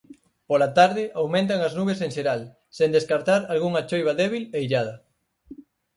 [0.49, 2.41] Pola tarde aumentan as nubes en xeral
[2.77, 4.95] sen descartar algunha choiva débil e illada.